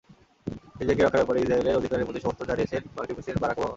নিজেকে 0.79 1.01
রক্ষার 1.01 1.19
ব্যাপারে 1.21 1.41
ইসরায়েলের 1.43 1.79
অধিকারের 1.79 2.07
প্রতি 2.07 2.19
সমর্থন 2.23 2.45
জানিয়েছেন 2.51 2.81
মার্কিন 2.95 3.15
প্রেসিডেন্ট 3.15 3.41
বারাক 3.43 3.57
ওবামা। 3.59 3.69